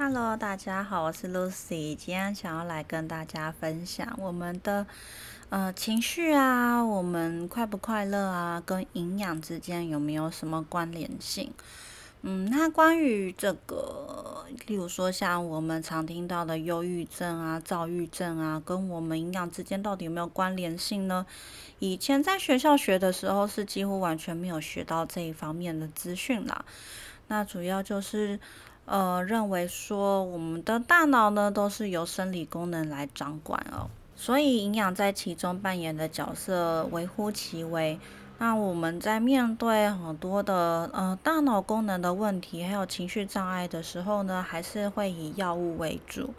[0.00, 4.86] Hello，大家好，我是 Lucy，今天想要来跟大家分享我们的
[5.48, 11.52] 呃情绪啊，我们快不快乐啊，跟营养之间有没有什么关联性？
[12.22, 21.26] 嗯，那关于这个，例如说像我们常听到的忧郁症啊、躁郁症啊，跟我们营养之间到底有没有关联性呢？
[21.80, 26.64] 以前在学校学的时候，是几乎完全没有学到这一方面的资讯啦。
[27.30, 28.40] 那主要就是
[28.88, 38.00] 呃认为说，我们的大脑呢都是由生理功能来掌管哦，所以营养在其中扮演的角色微乎其微。
[38.38, 46.32] 那我们在面对很多的呃大脑功能的问题，还有情绪障碍的时候呢，还是会以药物为主。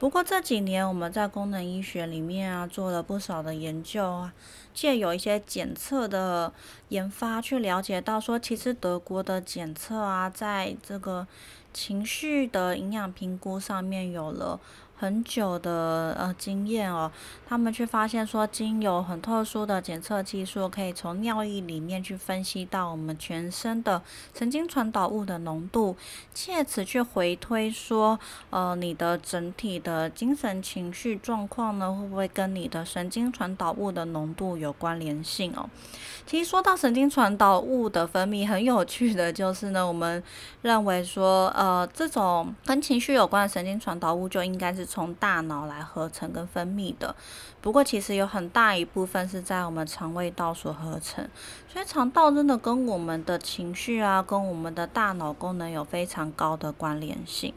[0.00, 4.32] 不过这几年我们在功能医学里面啊，做了不少的研究啊，
[4.72, 6.52] 借有一些检测的
[6.88, 11.26] 研发，去了解到说，其实德国的检测啊，在这个
[11.72, 14.60] 情绪的营养评估上面有了。
[15.00, 17.08] 很久的呃经验哦，
[17.48, 24.02] 他们去发现说，经有很特殊的检测技术，可以从尿液里面去分析到我们全身的
[24.36, 25.96] 神经传导物的浓度，
[26.34, 28.18] 借此去回推说，
[28.50, 35.70] 呃，你的整体的精神情绪状况呢，会不会跟你的神经传导物的浓度有关联性哦？
[36.26, 40.20] 其实说到神经传导物的分泌，很有趣的就是呢，我们
[40.62, 44.87] 认为说，呃，这种跟情绪有关的神经传导物就应该是。
[44.88, 47.14] 从大脑来合成跟分泌的，
[47.60, 51.28] 不过其实有很大一部分是在我们肠胃道所合成，
[51.70, 57.52] 所以肠道真的跟我们的情绪啊，跟我们的大脑功能有非常高的关联性。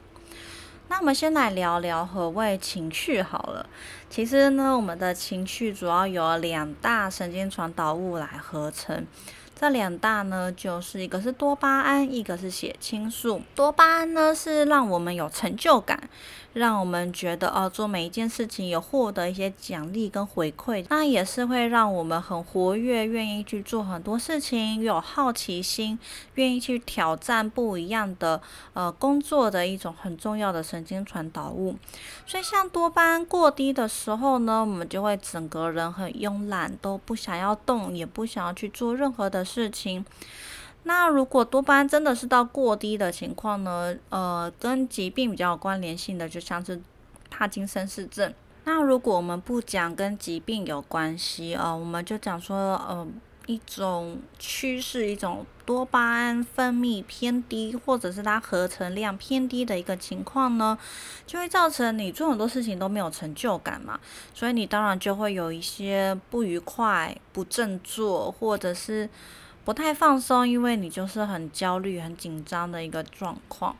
[0.89, 3.65] 那我们先来聊聊何谓情绪好了。
[4.09, 9.07] 其实呢，我们的情绪主要有两大神经传导物来合成。
[9.61, 13.43] 这两大呢，就是一个是多巴胺，一个是血清素。
[13.53, 16.09] 多巴胺呢，是让我们有成就感，
[16.53, 20.83] 让我们觉得哦，做每一件事情有获得一些奖励跟回馈。
[20.89, 25.99] 那也是会让我们很活跃，愿意去做很多事情，有好奇心，
[26.33, 28.41] 愿意去挑战不一样的
[28.73, 31.77] 呃工作的一种很重要的神经传导物。
[32.25, 39.45] 所以，像多巴胺过低的时候呢，我们就会整个人很慵懒，都不想要动，也不想要去做任何的。
[39.53, 40.05] 事情，
[40.83, 43.95] 那如果多巴胺真的是到过低的情况呢？
[44.09, 46.81] 呃，跟疾病比较有关联性的，就像是
[47.29, 48.33] 帕金森氏症。
[48.63, 53.07] 那如果我们不讲跟疾病有关系啊，我们就讲说，呃，
[53.45, 60.77] 一种趋势，一种多巴胺分泌偏低，或者是它合成量偏低的一个情况呢，
[61.27, 63.99] 就会造成你做很多事情都没有成就感嘛，
[64.33, 69.09] 所以你当然就会有一些不愉快、不振作，或者是。
[69.63, 73.75] 不太放松，因为你就是很焦虑、很紧张的一个状况。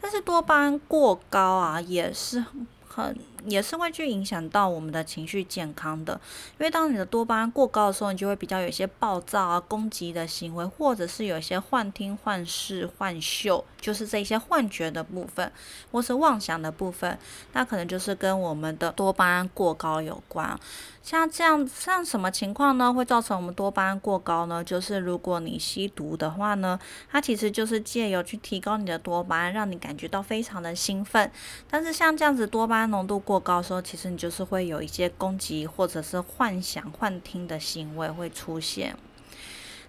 [0.00, 2.44] 但是多巴胺过高啊，也是
[2.86, 3.16] 很。
[3.46, 6.20] 也是会去影响到我们的情绪健康的，
[6.58, 15.50] 因为当你的多巴胺过高的时候，你就会比较有一些暴躁啊、攻击的行为，或者是有一些幻听、幻视、幻嗅，就是这些幻觉的部分，
[15.90, 17.18] 或是妄想的部分，
[17.52, 20.58] 那可能就是跟我们的多巴胺过高有关。
[21.02, 22.92] 像这样，像什么情况呢？
[22.92, 24.64] 会造成我们多巴胺过高呢？
[24.64, 26.76] 就是如果你吸毒的话呢，
[27.08, 31.30] 它其实就是借由去提高你的多巴胺，让你感觉到非常的兴奋。
[31.70, 38.96] 但是像这样子多巴胺浓度过过高时候，其实你就是会有一些攻击或者是幻想、幻听的行为会出现。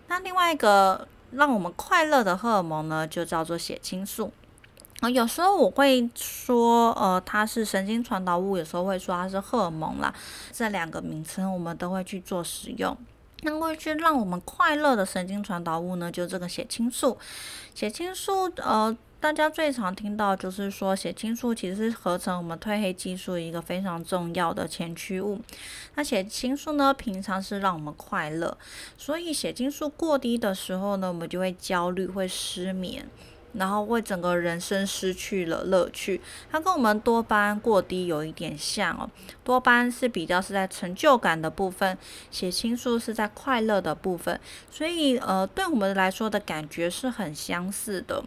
[0.07, 4.33] 那另外一个让我们快乐的荷尔蒙呢，就叫做血清素。
[4.99, 10.13] 啊，有时候我会说，呃，它是神经传导物；有时候会说它是荷尔蒙啦。
[10.51, 12.97] 这两个名称我们都会去做使用。
[13.43, 17.17] 那会去让我们快乐的神经传导物呢，就这个血清素。
[17.73, 18.97] 血清素，呃。
[19.19, 25.41] 大家最常听到就是说，血清素其实是合成我们褪黑激素一个非常重要的前驱物。
[25.95, 28.55] 那血清素呢，平常是让我们快乐，
[28.95, 33.09] 所以血清素过低的时候呢，我们就会焦虑、会失眠，
[33.53, 36.21] 然后为整个人生失去了乐趣。
[36.51, 39.09] 它跟我们多巴胺过低有一点像哦，
[39.43, 41.97] 多巴胺是比较是在成就感的部分，
[42.29, 44.39] 血清素是在快乐的部分，
[44.69, 48.23] 所以呃，对我们来说的感觉是很相似的。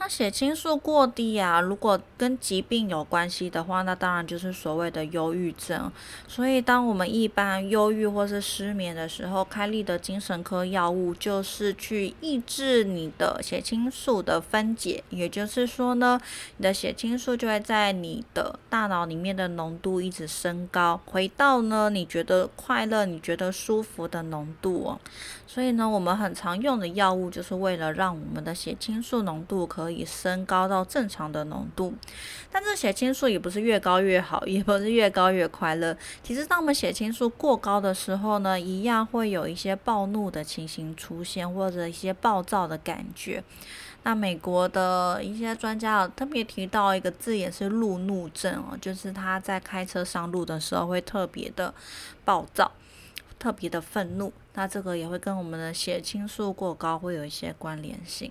[0.00, 5.92] 那血清素过低啊，如果跟疾病有关系的话，那当然就是所谓的忧郁症。
[6.26, 15.04] 所以，当我们一般忧郁或是失眠的时候，开立的精神科药物就是去抑制你的血清素的分解。
[15.10, 16.18] 也就是说呢，
[16.56, 24.98] 你的血清素就会在你的大脑里面的浓度一直升高，回到呢你觉得快乐、你觉得舒服的浓度哦。
[25.52, 31.92] 所以呢，我们很常用的药物就是为了让我们的血清素浓度可以升高到正常的浓度。
[32.52, 35.96] 但这血清素也不是越高越好，也不是越高越快乐。
[36.22, 43.42] 其实，当我们血清素过高的时候呢，一样会有一些暴怒的情形出现，或者一些暴躁的感觉。
[44.04, 51.74] 那美国的一些专家特别提到一个字眼是路怒症哦，就是他在开车上路的时候会特别的
[52.24, 52.70] 暴躁，
[53.40, 54.32] 特别的愤怒。
[54.54, 58.30] 那这个也会跟我们的血清素过高会有一些关联性。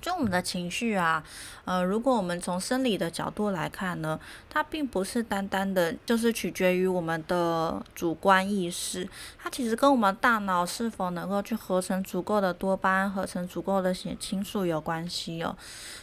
[0.00, 1.24] 就我们的情绪啊，
[1.64, 4.18] 呃，如果我们从生理的角度来看呢，
[4.48, 15.56] 它并不是单单的，就是取决于我们的主观意识，它其实跟我们大脑是否能够去合成足够的多巴胺、合成足够的血清素有关系哦。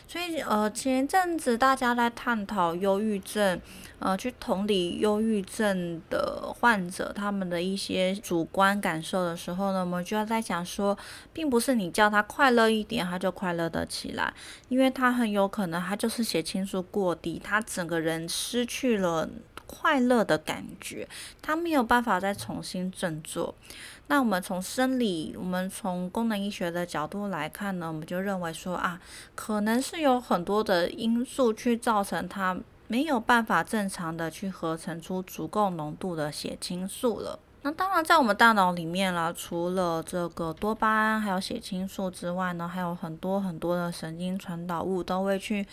[0.09, 3.61] 所以，呃，前阵子大家在探讨忧郁症，
[4.05, 10.95] 呃，去同理忧郁症的患者他们的一些主观感受的时候呢，我们就要在讲说，
[11.33, 14.31] 并不是你叫他快乐一点，他就快乐的起来，
[14.69, 19.27] 因为他很有可能他就是血清素过低，他整个人失去了
[19.65, 21.09] 快乐的感觉，
[21.41, 23.55] 他没有办法再重新振作。
[24.05, 29.01] 那我们从生理，我们从功能医学的角度来看呢，我们就认为说啊，
[29.33, 32.55] 可能是有很多的因素去造成他
[32.87, 37.39] 没有办法正常的去合成出足够浓度的血清素了。
[37.63, 45.65] 那当然，在我们大脑里面啦，除了这个多巴胺还有血清素之外呢，还有很多很多的神经传导物都会去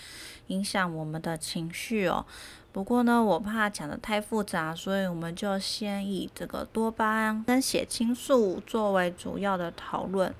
[0.46, 2.24] 影响我们的情绪哦。
[2.72, 10.34] 不过呢，我怕讲的太复杂，所以我们就先以这个多巴胺跟血清素作为主要的讨论。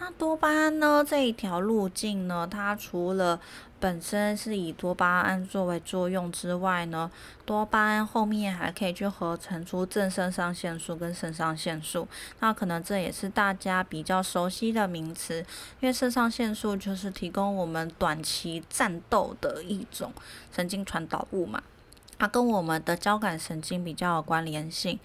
[0.00, 3.40] 那多巴胺呢这一条路径呢，它除了
[3.80, 7.10] 本身是以多巴胺作为作用之外呢，
[7.44, 12.08] 多巴胺后面还可以去合成出正肾上腺素跟肾上腺素。
[12.40, 15.38] 那可能这也是大家比较熟悉的名词，
[15.80, 20.12] 因为肾上腺素就是提供我们短期战斗的一种
[20.52, 21.62] 神经传导物嘛，
[22.18, 24.98] 它跟我们的交感神经比较有关联性。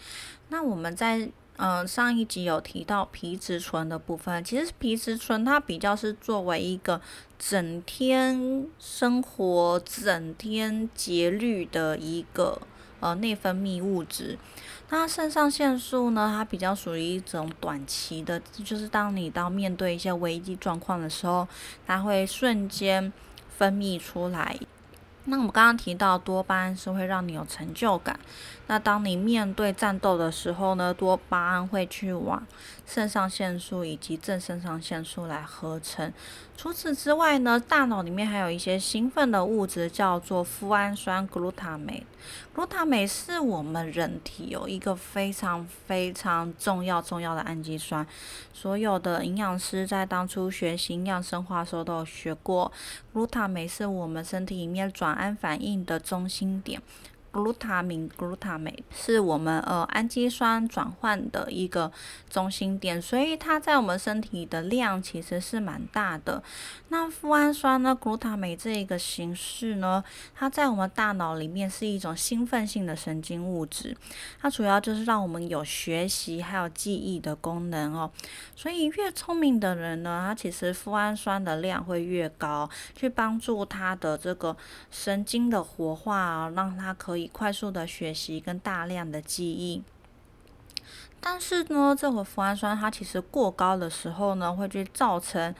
[0.49, 6.99] 那我们在嗯，上一集有提到皮质醇的部分，其实皮质醇它比较是作为一个
[7.37, 12.59] 整天生活、整天节律的一个
[12.99, 14.37] 呃内分泌物质。
[14.89, 21.47] 那肾上腺素呢，它比较属于一种短期的，就是当你到面对一些危机状况的时候，
[21.85, 23.13] 它会瞬间
[23.55, 24.59] 分泌出来。
[25.25, 28.19] 那我们刚刚提到多巴胺是会让你有成就感，
[28.67, 32.45] 那当你面对战斗的时候呢，多巴胺会去往
[32.85, 36.11] 肾上腺素以及正肾上腺素来合成。
[36.55, 42.03] 除此之外呢，大脑里面还有一些兴奋的物质，叫做富氨酸 （glutamate）。
[42.55, 48.07] glutamate 是我们人体有一个非常非常重要重要的氨基酸。
[48.53, 52.71] 所有的营养师在当初学习营养生化的时候都有学过
[53.13, 56.81] ，glutamate 是我们身体里面转氨反应的中心点。
[57.33, 61.91] Glutamine glutamate 是我们呃氨基酸转换的一个
[62.29, 66.43] 中心点，所以它在我们身体的量其实是蛮大的。
[66.89, 70.03] 那富氨酸呢，glutamate 这一个形式呢，
[70.35, 73.97] 它在我们大脑里面是一种兴奋性的神经物质，
[74.39, 78.11] 它主要就是让我们有学习还有记忆的功能哦。
[78.55, 84.55] 所以越聪明的人呢，他其实富氨酸的量会越高，去帮助他的这个
[84.91, 87.22] 神经的活化，啊让他可以。
[87.31, 89.83] 快速的学习跟大量的记忆，
[91.21, 95.53] 但是呢，这个脯氨酸它其实过高的时候呢，会去造成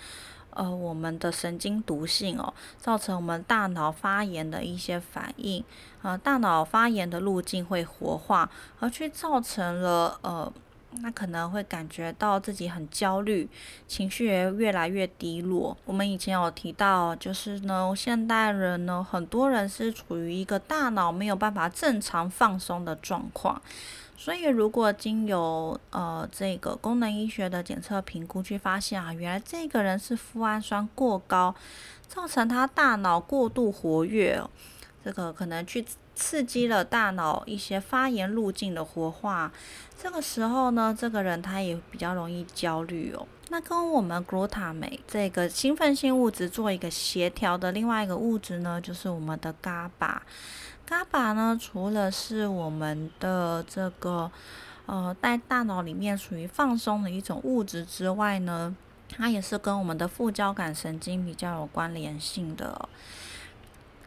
[0.50, 5.64] 呃我们的神经毒性哦，造成我们大脑发炎的一些反应，
[6.02, 10.52] 呃，大脑发炎的路径会活化，而去造成了呃。
[11.02, 13.50] 那可能会感觉到自己很焦虑，
[13.88, 15.76] 情绪也越来越低落。
[15.86, 23.62] 我们以前有提到，就是呢，现代人呢，很多人是处于一个大脑没有办法正常放松的状况。
[24.16, 31.54] 所以，如果经由呃这个功能医学的检测评估，去发现啊，原来这个人是富氨酸过高，
[32.08, 34.42] 造成他大脑过度活跃，
[35.04, 35.84] 这个可能去。
[36.16, 39.52] 刺激了大脑一些发炎路径的活化，
[39.98, 43.26] 这个时候呢，这个人他也比较容易焦虑哦。
[43.50, 50.18] 那跟我们 glutamate 这个兴奋性物质做一个协调的另外一个物质呢，就是我们的 GABA。
[50.88, 54.32] GABA 呢，除了是我们的这个
[54.86, 58.76] 呃在大脑里面属于放松的一种物质之外呢，
[59.10, 62.90] 它也是跟我们的副交感神经比较有关联性的。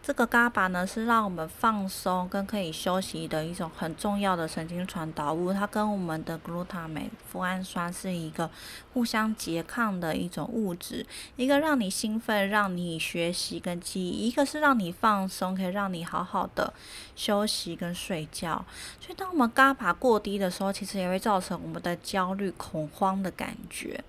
[0.06, 8.48] 这个伽巴呢是让我们放松跟可以休息的一种很重要的神经传导物，它跟我们的 glutamate 脯氨酸是一个
[8.92, 16.72] 互相拮抗的一种物质，一个让你兴奋、让你学习跟记忆，一个是让你放松，可以让你好好的
[17.16, 18.64] 休息跟睡觉。
[19.00, 24.04] 所以，当我们伽巴过低的时候，其实也会造成我们的焦虑、恐慌的感觉。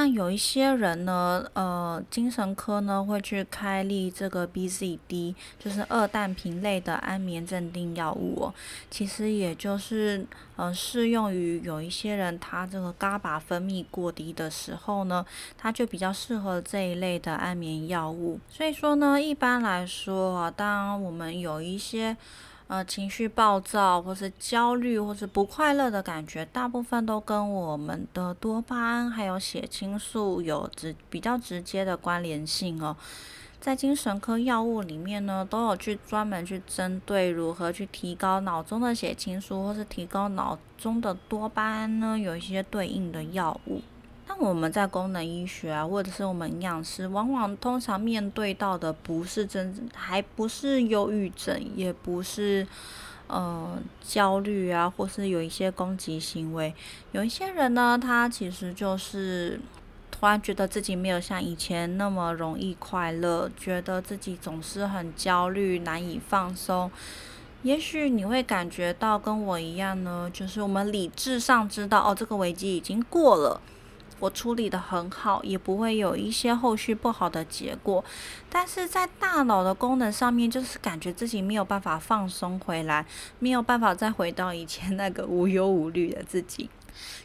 [0.00, 8.54] 那有一些人呢，呃，精神科呢会去开立这个 BZD，就是二氮平类的安眠镇定药物哦。
[8.90, 10.24] 其实也就是，
[10.56, 15.22] 呃，适用于有一些人他这个伽巴分泌过低的时候呢，
[15.58, 18.40] 他就比较适合这一类的安眠药物。
[18.48, 22.16] 所以说呢，一般来说啊，当我们有一些
[22.70, 32.96] 呃，情绪暴躁，或是焦虑，或是不快乐的感觉，大部分都跟我们的多巴胺还有血清素有直比较直接的关联性哦。
[33.60, 43.82] 在精神科药物里面呢，都有去专门去针对如何去提高脑中的血清素，或是提高脑中的多巴胺呢，有一些对应的药物。
[44.30, 52.64] 那我们在功能医学啊，或者是我们营养师，往往通常面对到的不是真，还不是忧郁症，也不是
[53.26, 56.72] 呃焦虑啊，或是有一些攻击行为。
[57.10, 59.60] 有一些人呢，他其实就是
[60.12, 66.88] 突然觉得自己没有像以前那么容易快乐，觉得自己总是很焦虑，难以放松。
[67.64, 73.60] 也许你会感觉到跟我一样呢，就是我们理智上知道哦，这个危机已经过了。
[74.20, 78.04] 我处理的很好，也不会有一些后续不好的结果，
[78.48, 83.04] 但是在大脑的功能上面，就是感觉自己没有办法放松回来，
[83.38, 86.68] 没有办法再回到以前那个无忧无虑的自己，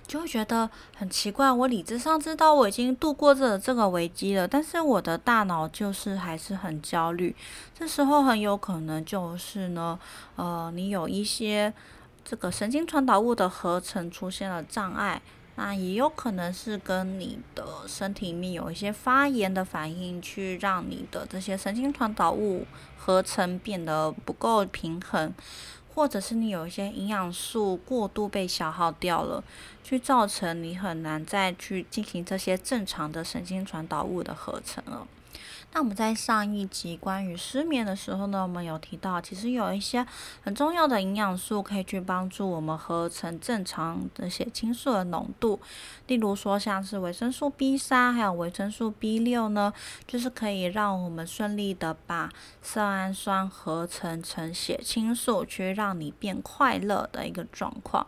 [0.08, 1.52] 就会觉得很奇怪。
[1.52, 7.36] 我理智上知道我已经度过这这个危机了，但是我的大脑就是还是很焦虑。
[7.78, 10.00] 这时候很有可能就是呢，
[10.38, 11.74] 呃，你有一些
[12.24, 15.22] 这个神经传导物的合成出现了障碍。
[15.58, 22.66] 那也有可能是跟你的身体里面有一些发炎的反应，去让你的这些神经传导物
[22.98, 25.34] 合成变得不够平衡，
[25.94, 29.42] 或者是你有一些营养素过度被消耗掉了，
[29.82, 35.08] 去造成你很难再去进行这些正常的神经传导物的合成了。
[35.76, 40.08] 那我们在上一集关于失眠的时候呢，我们有提到，其实有一些
[40.42, 45.60] 很重要的营养素可以去帮助我们合成正常的血清素的浓度。
[46.08, 49.74] 例如说，像是维生素 B 三还有维生素 B 六呢，
[50.08, 58.08] 就是可以让我们顺利的把色氨酸合成成血清素，去让你变快乐的一个状况。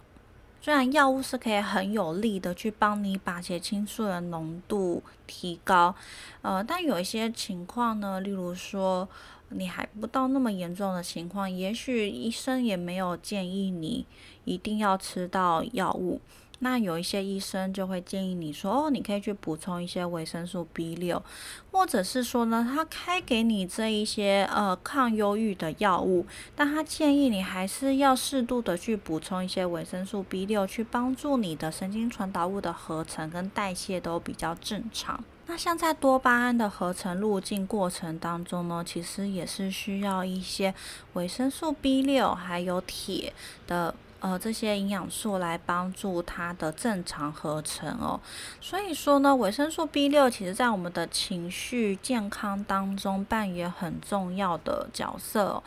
[0.67, 5.95] 虽然药物是可以很有力的去帮你把血清素的浓度提高，
[6.41, 9.07] 呃，但有一些情况呢，例如说
[9.47, 14.05] 你还不到那么严重的情况，也许医生也没有建议你
[14.43, 16.19] 一定要吃到药物。
[16.59, 21.23] 那有一些医生就会建议你说，哦，你可以去补充一些维生素 B 六，
[21.71, 35.23] 或者是说呢，他开给你这一些呃抗忧郁的药物，但他建议你还是要适度的去补充一些维生素 B 六，去帮助你的神经传导物的合成跟代谢都比较正常。
[35.45, 40.73] 那像在多巴胺的合成路径过程当中呢，其实也是需要一些
[41.13, 43.31] 维生素 B 六还有铁
[43.67, 43.93] 的。
[44.19, 48.19] 呃，这些营养素来帮助它的正常合成哦。
[48.59, 55.62] 所以说呢，维生素 B 六其实在我们的情绪健康当中扮演很重要的角色。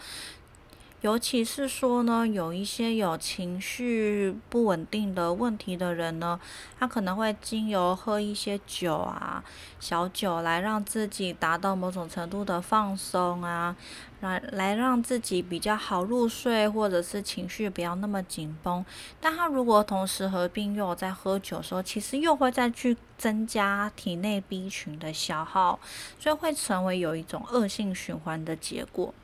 [1.02, 6.38] 尤其是说呢，有一些有情绪不稳定的问题的人呢，
[6.78, 9.42] 他可能会经由喝一些酒啊、
[9.78, 13.74] 小酒来让自己达到某种程度的放松啊，
[14.20, 18.84] 来来让自己比较好入睡，或者是情绪不要那么紧绷。
[19.18, 25.80] 但他如果同时合并又在喝酒的时候，其实又会再去增加体内 B 群的消耗，
[26.18, 29.14] 所以会成为有一种恶性循环的结果。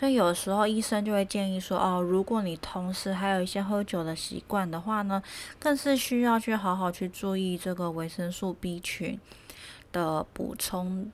[0.00, 5.22] 所以有时候医生就会建议说，哦，如果你同时还有一些喝酒的习惯的话呢，
[5.58, 9.20] 更是需要去好好去注意这个维生素 B 群
[9.92, 11.12] 的补充。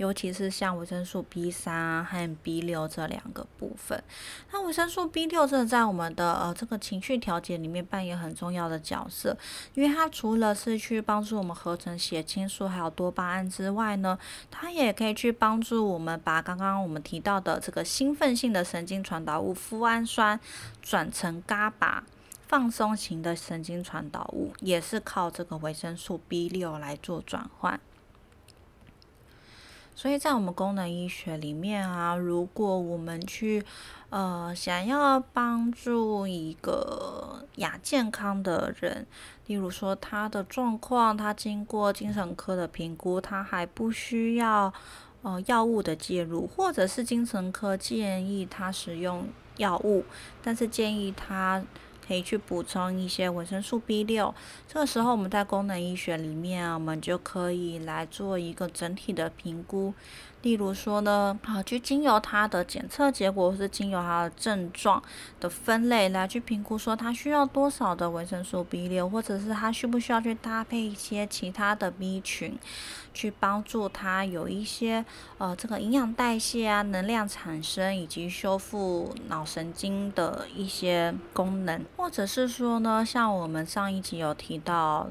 [0.00, 4.02] 尤其是像维生素 B 三和 B 六这两个部分，
[4.50, 9.36] 那维生素 B 六真的在我们的呃这个情绪调节里面扮演很重要的角色，
[9.74, 14.18] 因为它除了是去帮助我们合成血清素还有多巴胺之外呢，
[14.50, 20.40] 它也可以去帮助我们把刚刚我们提到的这个兴奋性的神经传导物脯氨酸
[20.80, 22.02] 转成伽巴
[22.48, 27.78] 放松型的神经传导物，也是靠这个维生素 B 六来做转换。
[30.00, 33.62] 所以在我们功能医学里面啊，如果我们去
[34.08, 39.06] 呃想要帮助一个亚健康的人，
[39.44, 44.72] 例如说他的状况，他经过精神科的评估，他还不需要
[45.20, 49.28] 呃药物的介入，或者是精神科建议他使用
[49.58, 50.02] 药物，
[50.42, 51.62] 但是建议他。
[52.06, 54.34] 可以去补充一些维生素 B 六，
[54.66, 59.94] 这个时候我们在功能医学里面，我们就可以来做一个整体的评估。
[60.42, 65.02] 例如说呢，啊，去经由它的检测结果，或是经由它的症状
[65.38, 72.58] 的分类来去评估，说它需要多少的维生素 B 六，或者是它需不需要去搭配一些其他的 B 群，
[73.12, 75.04] 去帮助它有一些
[75.36, 85.10] 呃这个营养代谢啊、能量产生以及修复脑神经的一些功能，或者是说呢，像我们上一集有提到。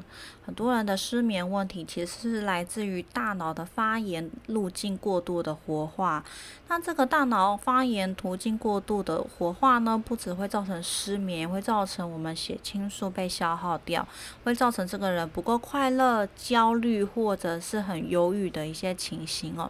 [0.50, 6.26] 很多人的失眠问题其实是来自于大脑的发炎路径过度的活化。
[6.68, 14.08] 那这个大脑发炎途径过度的活化呢，不只会造成失眠，会造成我们血清素被消耗掉，
[14.44, 19.70] 会造成这个人不够快乐、焦虑或者是很忧郁的一些情形哦。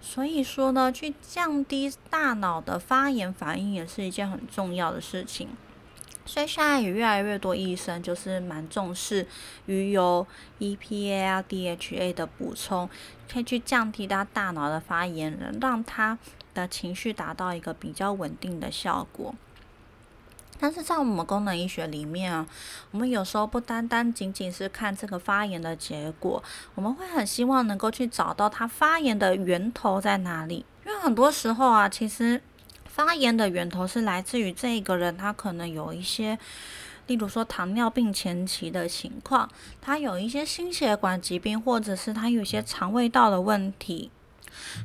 [0.00, 5.48] 所以说呢，去降低大脑的发炎反应也是一件很重要的事情。
[6.28, 9.26] 所以现在也越来越多医生就是蛮重视
[9.64, 10.26] 鱼油
[10.58, 12.86] EPA 啊 DHA 的补充，
[13.32, 16.18] 可以去降低他大脑的发炎，让他
[16.52, 19.34] 的情绪达到一个比较稳定的效果。
[20.60, 22.46] 但是在我们功能医学里面啊，
[22.90, 26.44] 我们有时候不单单仅仅是看这个发炎的结果，
[26.74, 32.42] 我们会很希望能够去找到它发炎的源头在哪里，因为很多时候啊，其实。
[32.98, 36.36] 发炎的源头是来自于这个人，他可能有一些，
[37.06, 39.48] 例如说糖尿病前期的情况，
[39.80, 44.10] 他有一些心血管疾病，或者是他有一些肠胃道的问题。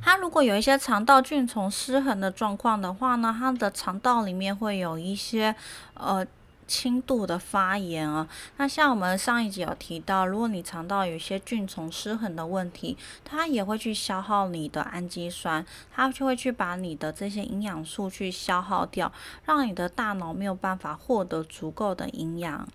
[0.00, 5.52] 他如果有一些肠道菌丛失衡的状况的话呢，他的肠道里面会有一些
[5.94, 6.24] 呃。
[6.66, 19.12] 轻度的发炎啊，那像我们上一集有提到，如果你肠道有一些菌虫失衡的问题，它也会去消耗你的氨基酸，它就会去把你的这些营养素去消耗掉，
[19.44, 22.66] 让你的大脑没有办法获得足够的营养。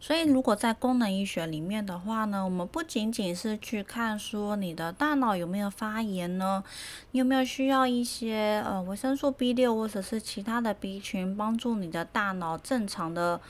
[0.00, 6.62] 所以，如果在功能医学里面的话呢，我们不仅仅是去看说你的大脑有没有发炎呢，
[7.10, 13.40] 你有没有需要一些呃维生素 B 六或者是其他的 B 群帮助你的大脑正常的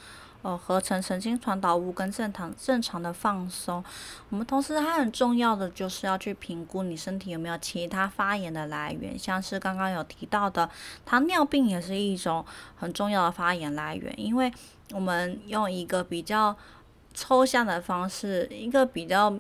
[0.41, 3.85] 呃合成神经传导物跟正常正常的放松。
[4.31, 10.71] 我们同时还很重要的就是要去评估你身体有没有其他发炎的来源，像是刚刚有提到的
[11.05, 12.43] 糖尿病也是一种
[12.75, 14.51] 很重要的发炎来源，因为。
[14.93, 16.57] 我们用一个比较
[17.15, 19.37] 抽象的方式，一个比较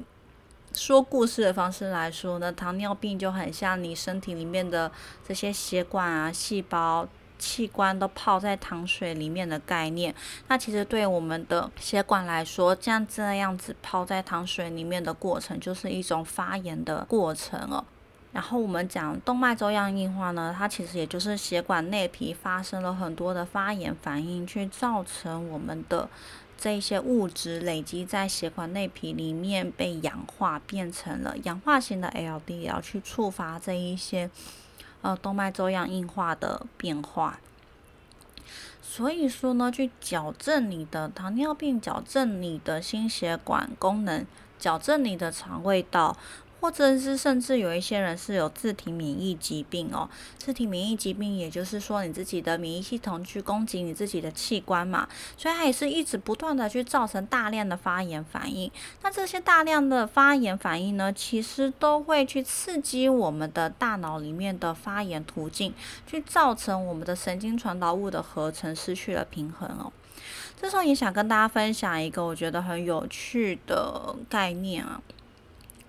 [0.72, 4.90] 说故事的方式来说呢，糖尿病就很像你身体里面的
[5.26, 7.08] 这些血管啊、细胞、
[7.38, 10.14] 器官都泡在糖水里面的概念。
[10.48, 17.84] 那其实对我们的血管来说，像这样子泡在糖水里面的过程，就是一种发炎的过程哦。
[18.32, 26.08] 然后我们讲动脉粥样硬化呢，它其实也就是血管内皮发生了很多的发炎反应，去造成我们的
[26.56, 34.30] 这一些物质累积在血管内皮里面被氧化，变成了氧化型的 LDL，去触发这一些
[35.00, 37.40] 呃动脉粥样硬化的变化。
[38.82, 44.26] 所以说呢，去矫正你的糖尿病，矫正你的心血管功能，
[44.58, 46.16] 矫正你的肠胃道。
[46.60, 58.70] 或者是甚至有一些人是有自体免疫疾病哦，自体免疫疾病也就是说你自己的免疫系统去攻击你自己的器官嘛，所以它也是一直不断的去造成大量的发炎反应。
[59.02, 65.72] 那这些大量的发炎反应呢，其实都会去刺激我们的大脑里面的发炎途径，
[66.06, 69.92] 去造成我们的神经传导物的合成失去了平衡哦。
[70.60, 75.00] 这时候也想跟大家分享一个我觉得很有趣的概念啊。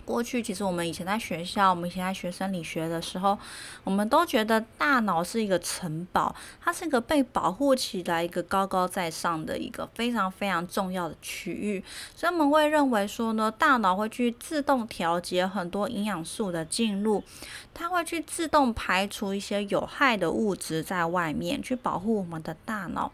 [0.10, 3.38] 过去其实我们以前在学校，我们以前在学生理学的时候，
[3.84, 11.84] 我们都觉得大脑是一个城堡，它是一个被保护起来、一个高高在上的一个非常非常重要的区域。
[12.15, 17.24] 所以我们会认为说呢，大脑会去自动调节很多营养素的进入，
[17.72, 23.12] 它会去自动排除一些有害的物质在外面，去保护我们的大脑。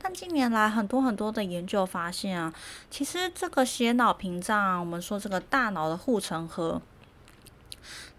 [0.00, 2.52] 但近年来很多很多的研究发现啊，
[2.90, 6.80] 其实这个血脑屏障，我们说这个大脑的护城河。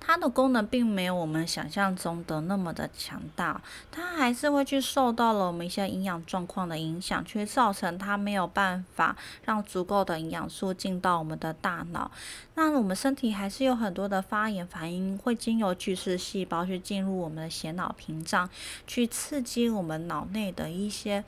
[0.07, 12.09] 它的功能并没有我们想象中的那么的强大，它还是会去受到了我们一些营养状况的影响，去造成它没有办法让足够的营养素进到我们的大脑。
[12.55, 18.49] 那我们身体还是有很多的发炎反应，会经由巨噬细胞去进入我们的血脑屏障，
[18.87, 21.21] 去刺激我们脑内的一些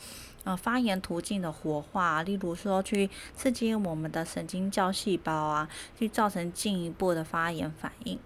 [0.46, 8.18] 呃发炎途径的活化，例如说去刺激我们的神经胶细胞啊，去造成进一步的发炎反应。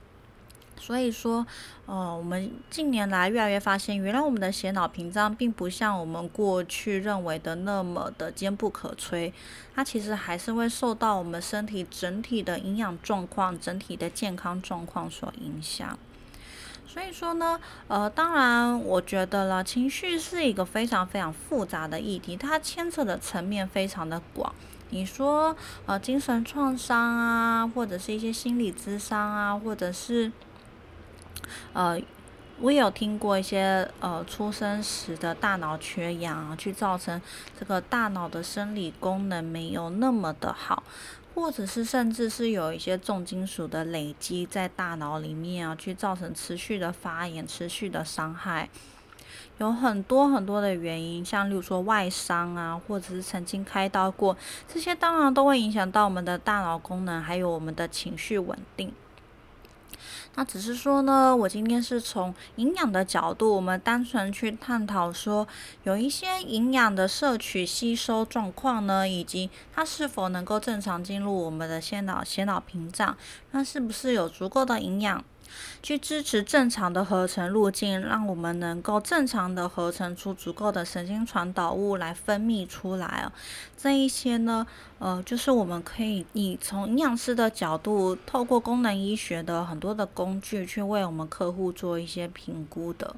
[0.75, 1.47] 所以说，
[1.85, 9.31] 呃，我们近年来越来越发现，原来我们的血脑屏障并不像我们过去认为的那么的坚不可摧，
[9.73, 15.97] 它其实还是会受到我们身体整体的营养状况、整体的健康状况所影响。
[16.85, 17.57] 所以说呢，
[17.87, 24.53] 呃，当然，我觉得了，情绪是一个非常非常复杂的议题，它牵扯的层面非常的广。
[24.89, 25.55] 你说，
[25.85, 30.29] 呃，精神创伤啊，或者是一些心理咨商啊，或者是。
[31.73, 31.99] 呃，
[32.59, 37.21] 我有听过一些呃，出生时的大脑缺氧啊，去造成
[37.59, 40.83] 这个大脑的生理功能没有那么的好，
[41.33, 48.69] 或者是甚至是有一些重金属的累积在大脑里面啊，去造成持续的发炎、持续的伤害，
[49.57, 54.37] 有很多很多的原因，像例如说外伤啊，或者是曾经开刀过，
[54.71, 58.93] 这些当然都会影响到我们的大脑功能，还有我们的情绪稳定。
[60.35, 65.47] 那只是说呢，我今天是从营养的角度，我们单纯去探讨说，
[65.83, 73.15] 有一些营养的摄取吸收状况呢，以及它是否能够正常进入我们的先脑先脑屏障，
[73.51, 75.23] 那是不是有足够的营养？
[75.81, 83.31] 去支持正常的合成路径，让我们能够正常的合成出足够的神经传导物来分泌出来哦。
[83.77, 84.65] 这一些呢，
[84.99, 93.15] 呃，就是我们可以以从营养师的角度，透过功能医学的很多的工具，去为我们客户做一些评估的。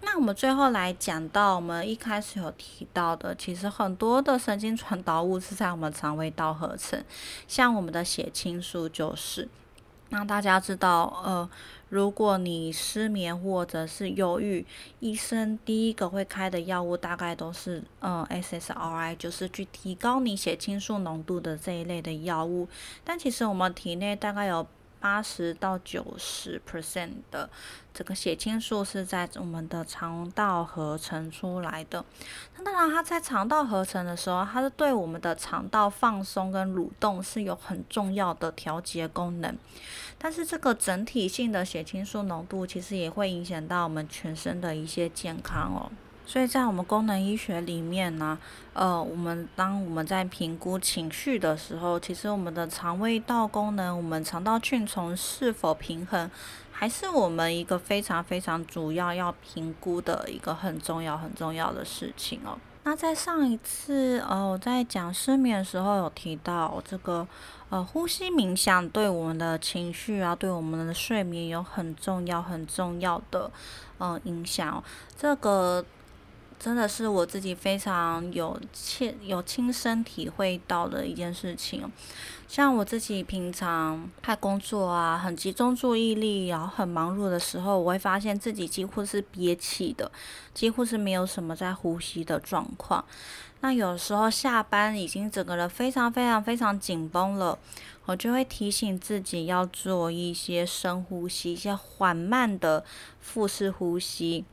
[0.00, 7.02] 那我们最后来讲到，我们一开始有提到的，其实很多的神经传导物是在我们肠胃道合成，
[7.48, 9.48] 像我们的血清素就是。
[10.10, 11.48] 那大家知道，呃，
[11.90, 14.64] 如果你失眠或者是忧郁，
[15.00, 22.68] 医生第一个会开的药物大概都是，嗯，SSRI，就是去提高你血清素浓度的这一类的药物。
[23.04, 24.66] 但其实我们体内大概有。
[25.00, 27.48] 八十到九十 percent 的
[27.92, 32.04] 这个血清素是在我们的肠道合成出来的。
[32.56, 39.56] 那当然，它在肠道合成的时候，它是对我们的肠道放松跟蠕动是有很重要的调节功能。
[40.18, 45.90] 但是，这个整体性的血清素浓度其实也会影响到我们全身的一些健康哦。
[46.28, 48.38] 所以在我们功能医学里面呢，
[48.74, 56.30] 呃，我们当我们在评估情绪的时候，其实我们的肠胃道功能，我们肠道菌丛是否平衡，
[56.70, 62.58] 还是我们一个非常非常主要要评估的一个很重要很重要的事情哦。
[62.84, 67.26] 那在上一次，呃，我在讲失眠的时候有提到这个，
[67.70, 73.50] 呃，呼吸冥想对我们的情绪啊，对我们的睡眠有很重要很重要的，
[73.98, 74.84] 嗯，影响。
[75.16, 75.82] 这个。
[76.58, 81.88] 真的是我自己非常有切有亲身体会到的一件事情，
[82.48, 90.10] 像我自己平常在工作啊，很集中注意力，然后很忙碌的时候，我会发现自己几乎是憋气的，
[90.52, 93.04] 几乎是没有什么在呼吸的状况。
[93.60, 97.56] 那有时候下班已经整个人非常非常非常紧绷了，
[98.06, 102.84] 我就会提醒自己要做一些深呼吸，一些缓慢的
[103.20, 104.44] 腹式呼吸。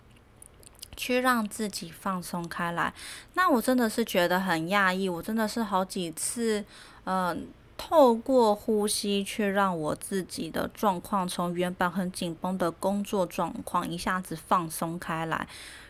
[0.95, 2.93] 去让自己放松开来，
[3.33, 6.63] 那我真的是觉得很讶异，我真的是好几次，
[7.03, 15.47] 嗯，透过呼吸去让我自己的状况从原本很紧绷的工作状况一下子放松开来，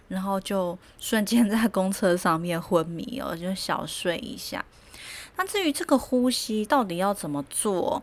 [0.07, 4.65] 然后就 瞬间在公车上面昏迷了，就小睡一下。
[5.35, 8.01] 那至于这个呼吸到底要怎么做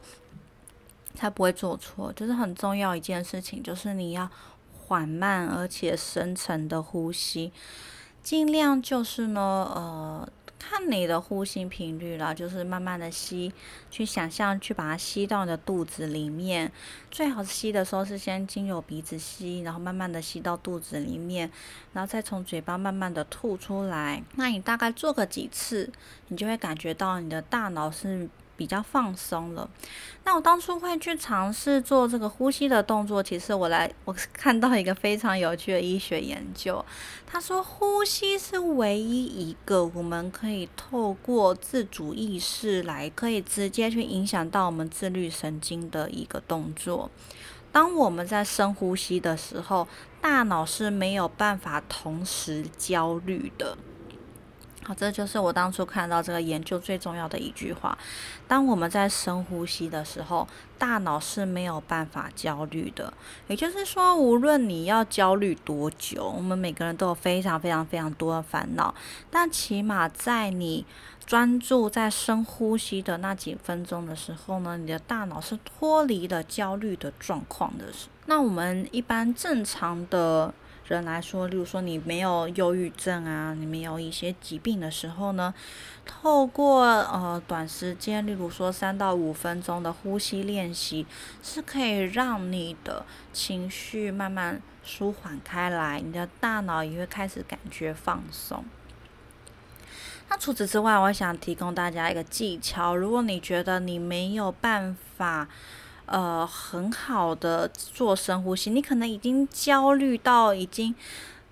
[1.15, 4.31] 才不会做错，就是很重要一件事情，就是你要。
[4.87, 7.53] 缓慢而且深沉的呼吸，
[8.23, 9.41] 尽量就是呢，
[9.75, 13.53] 呃，看你的呼吸频率了，就是慢慢的吸，
[13.91, 16.71] 去想象去把它吸到你的肚子里面。
[17.11, 21.51] 最好吸的时候是先经由鼻子吸，然后慢慢的吸到肚子里面，
[21.93, 24.23] 然后再从嘴巴慢慢的吐出来。
[24.35, 25.91] 那你大概做个几次，
[26.29, 28.29] 你就会感觉到你的大脑是。
[28.63, 29.69] 比较放松了。
[30.23, 36.85] 那我当初会去尝试做这个呼吸的动作，其实我来我 看到一个非常有趣的医学研究，
[37.27, 47.11] 他说呼吸是唯一一个我们可以透过自主意识来可以直接去影响到我们自律神经的一个动作。
[47.73, 49.89] 当我们在深呼吸的时候，
[50.21, 53.77] 大脑是没有办法同时焦虑的。
[54.85, 57.97] 好，这就是我当初看到这个研究最重要的一句话：
[58.49, 63.15] 当我们在深呼吸的时候，大脑是没有办法焦虑的。
[63.47, 68.93] 也就是说，无论你要焦虑多久，我们每个人都有非常非常非常多的烦恼，
[69.31, 70.85] 但起码在你
[71.25, 77.85] 专注在深呼吸的那几分钟的时候呢，你的大脑是脱离了焦虑的状况的。
[78.27, 80.53] 那我们一般正常的。
[80.89, 85.55] 人来说，例如说你没有忧郁症啊，你没有一些疾病的时候呢，
[86.05, 91.07] 透过呃短时间，例如说三到五分钟的呼吸练习，
[91.43, 98.65] 是可以让你的情绪慢慢舒缓开来，你的大脑也会开始感觉放松。
[100.29, 105.49] 那除此之外，我想提供大家一个技巧，如果你觉得你没有办法。
[106.13, 110.95] 呃，很好的做深呼吸，你可能已经焦虑到已经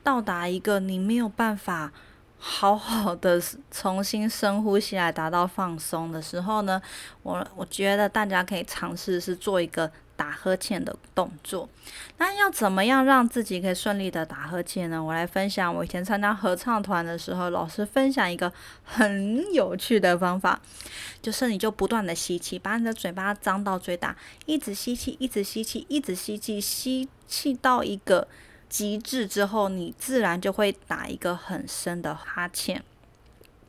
[0.02, 1.90] 到达一个你没有办法
[2.38, 6.80] 好好的重新深呼吸来达到放松的时候呢，
[7.22, 9.90] 我我觉得大家可以尝试是做一个。
[10.20, 11.66] 打呵欠的动作，
[12.18, 15.02] 那要怎么样让自己可以顺利的打呵欠呢？
[15.02, 18.52] 我来分享，我以前参加合唱团的时候，老师分享一个
[18.84, 20.60] 很有趣的方法，
[21.22, 28.28] 就是你就不断的吸气，把你的嘴巴张到最大，一直吸气，一直吸气，一直吸气，吸气到一个
[28.68, 32.84] 极致之后，你自然就会打一个很深的哈欠。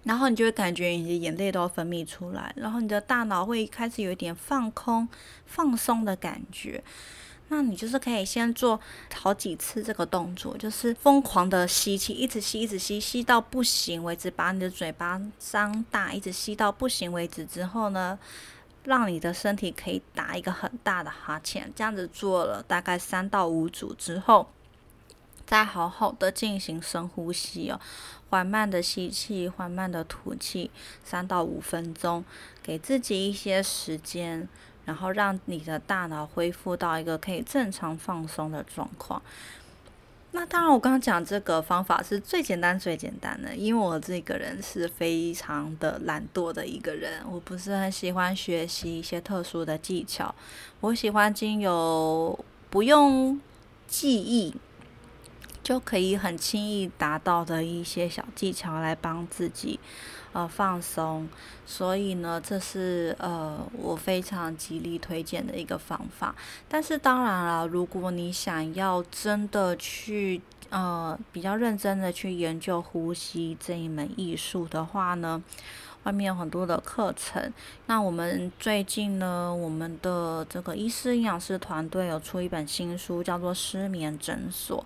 [0.03, 5.07] 然后你就会感觉你的眼泪都要分泌出来，然后你的大脑会开始有一点放空、
[5.45, 6.83] 放松的感觉。
[7.49, 8.79] 那你就是可以先做
[9.13, 18.17] 好几次这个动作，就是疯狂的吸气，一直吸、一直吸，吸到不行为止，把你的嘴巴张大，一直吸到不行为止之后呢，
[18.85, 21.71] 让你的身体可以打一个很大的哈欠。
[21.75, 24.49] 这样子做了大概三到五组之后。
[25.43, 27.77] 再好好的进行深呼吸哦，
[28.31, 30.71] 缓慢的吸气，缓慢的吐气，
[31.03, 32.23] 三到五分钟，
[32.63, 34.47] 给自己一些时间，
[34.85, 39.21] 然后让你的大脑恢复到一个可以正常放松的状况。
[40.31, 50.33] 那当然，我刚刚讲这个方法是最简单、最简单的，因为我这个人是非常的懒惰的一个人，我不是很喜欢学习一些特殊的技巧，
[50.79, 52.39] 我喜欢经由
[52.69, 53.41] 不用
[53.89, 54.55] 记忆。
[55.63, 59.79] 就可以很轻易达到的一些小技巧来帮自己
[60.33, 61.27] 呃放松，
[61.65, 66.35] 所以呢，这是呃我非常极力推荐的一个方法。
[66.67, 75.41] 但是当然了，如果你想要真的去呃比较认真的去研究呼吸这一门艺术的话呢？
[76.03, 77.53] 外面有很多的课程，
[77.85, 84.79] 那我们最近呢，我们的这个医师营养师团队有出一本新书，叫做《失眠诊所》。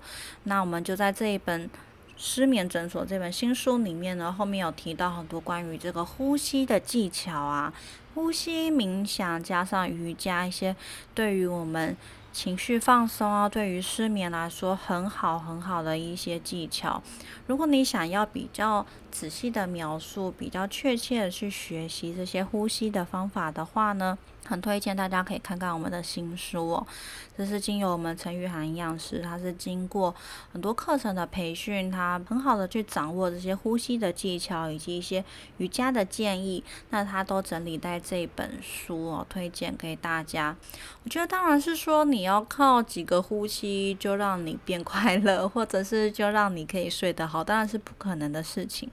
[0.44, 1.68] 那我们就在这一本
[2.18, 7.74] 《失眠诊所》这本新书里面呢，后面有提到很多关于这个呼吸的技巧啊，
[8.14, 10.76] 呼吸冥想加上瑜伽一些
[11.14, 11.96] 对于我们。
[12.36, 17.02] 情绪放松啊，对于失眠来说很好很好的一些技巧。
[17.48, 24.18] 如果你想要比较仔细的描述，比较确切的去学习这些呼吸的方法的话呢？
[24.48, 26.88] 很推荐大家可以看看我们的新书哦，
[27.38, 30.14] 这是经由我们陈玉涵营养师，他是经过
[30.54, 35.24] 很多课程的培训，他很好的去掌握这些呼吸的技巧以及一些
[35.58, 40.56] 瑜伽的建议，那他都整理在这本书哦，推荐给大家。
[41.04, 48.90] 我觉得当然是说你要靠几个呼吸就让你变快乐，或者是就让你可以睡得好，当然是不可能的事情。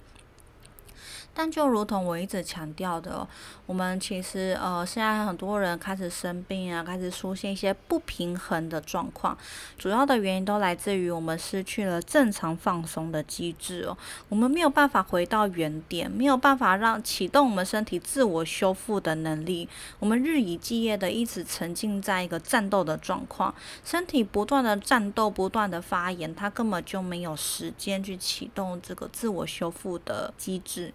[1.35, 3.27] 但就如同我一直强调的，
[3.67, 9.37] 我们其实呃，现在很多人开始生病啊，开始出现一些不平衡的状况，
[9.79, 13.97] 主要的原因都来自于我们失去了正常放松的机制哦，
[14.29, 19.69] 我们没有办法回到原点，没有办法让启动我们身体自我修复的能力，
[19.99, 30.93] 我们日以继夜的一直沉浸在一个战斗的状况，身体不断的战斗，不断的发炎，它根本就没有时间去启动这个自我修复的机制。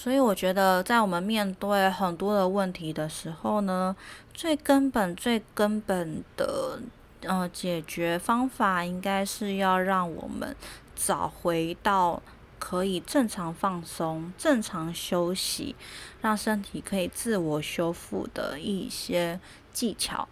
[0.00, 3.96] 所以我觉得，在我们面对很多的问题的时候呢，
[4.32, 6.78] 最根本、最根本的
[7.22, 10.54] 呃解决方法，应该是要让我们
[10.94, 12.22] 找回到
[12.60, 15.74] 可以正常放松、正常休息，
[16.20, 19.40] 让身体可以自我修复的一些
[19.72, 20.28] 技巧。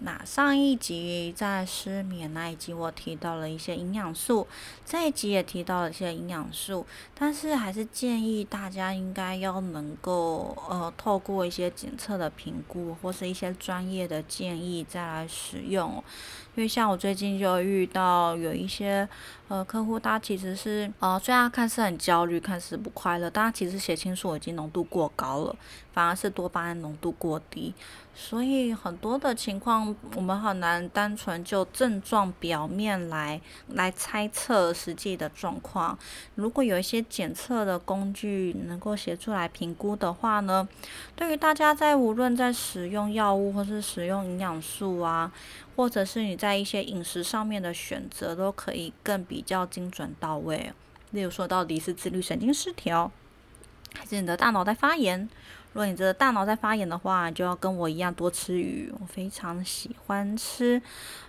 [0.00, 4.46] 那上一集在失眠那一集，我提到了一些营养素，
[4.84, 16.04] 这一集也提到了一些营养素，但是还是建议大家应该要能够呃透过一些检测的评估或是一些专业的建议再来使用。
[16.56, 19.06] 因为像我最近就遇到有一些
[19.48, 25.54] 呃客户，他其实是呃虽然看似很焦虑，看似不快乐，但他其实血清素已经浓度过高了，
[25.92, 27.74] 反而是多巴胺浓度过低，
[28.14, 33.38] 所以很多的情况我们很难单纯就症状表面来
[33.68, 35.98] 来猜测实际的状况。
[36.36, 40.66] 如果有一些检测的工具能够协助来评估的话呢，
[41.14, 45.30] 对于大家在无论在使用药物或是使用营养素啊。
[45.76, 50.72] 或者是你在一些饮食上面的选择都可以更比较精准到位。
[51.10, 53.12] 例如说，到底是自律神经失调，
[53.94, 55.28] 还是你的大脑在发炎？
[55.72, 58.90] 如果你的大脑在发炎的话，就要跟我一样多吃鱼。
[58.98, 60.80] 我非常喜欢吃，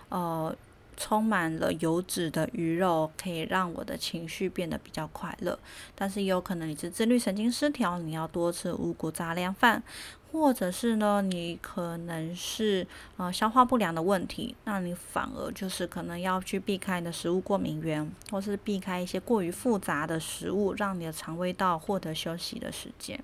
[0.08, 0.54] 呃，
[0.96, 5.58] 充满了油脂的鱼肉，可以让我的情绪变得比较快乐。
[5.94, 9.82] 但是也有可能你是自律神经失调，你要多吃五谷杂粮饭。
[10.32, 12.86] 或者是呢，你可能是
[13.16, 23.22] 呃消化不良的问题，那你反而就是可能要去避开你的食物过敏源，或是避开一些过于复杂的食物，让你的肠胃道获得休息的时间。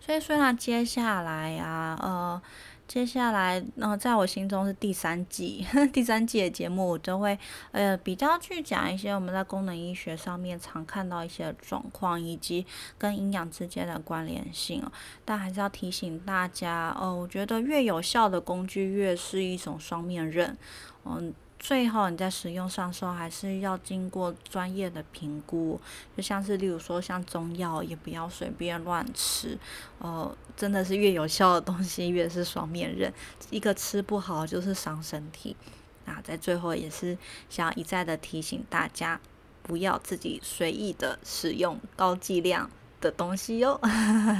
[0.00, 2.42] 所以虽然接下来啊，呃。
[2.88, 7.38] 接下来，嗯，在我心中是第三季， 第三季的节目，我都会
[7.70, 12.66] 呃比较去讲一些我们在功能医学上面常看到一些状况，以及
[12.98, 14.92] 跟营养之间的关联性哦。
[15.24, 20.56] 但还是要提醒大家，哦，我觉得越有效的工具，越是一种双面刃，
[21.04, 21.32] 嗯。
[21.62, 25.80] 最后你在使用上时候，还是要经过专业的评估，
[26.16, 29.56] 就像是例如说像中药，也不要随便乱吃。
[30.00, 33.14] 呃，真的是越有效的东西，越是双面刃，
[33.50, 35.56] 一个吃不好就是伤身体。
[36.04, 37.16] 那在最后也是
[37.48, 39.20] 想一再的提醒大家，
[39.62, 42.68] 不要自己随意的使用高剂量。
[43.02, 43.78] 的东西哟，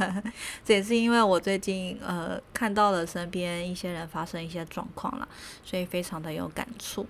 [0.64, 5.28] 这也是因为我最近呃看到了身边一些人发生一些状况了，
[5.62, 7.06] 所以非常的有感触。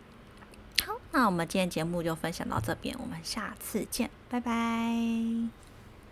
[0.85, 5.62] 好，那我们今天节目就分享到这边，我们下次见，拜拜。